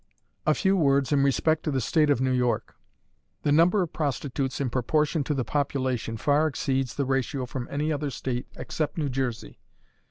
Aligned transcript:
A 0.47 0.55
few 0.55 0.75
words 0.75 1.11
in 1.11 1.21
respect 1.21 1.61
to 1.61 1.69
the 1.69 1.79
State 1.79 2.09
of 2.09 2.19
New 2.19 2.31
York. 2.31 2.73
The 3.43 3.51
number 3.51 3.83
of 3.83 3.93
prostitutes 3.93 4.59
in 4.59 4.71
proportion 4.71 5.23
to 5.25 5.35
the 5.35 5.45
population 5.45 6.17
far 6.17 6.47
exceeds 6.47 6.95
the 6.95 7.05
ratio 7.05 7.45
from 7.45 7.67
any 7.69 7.93
other 7.93 8.09
state 8.09 8.47
except 8.55 8.97
New 8.97 9.09
Jersey. 9.09 9.59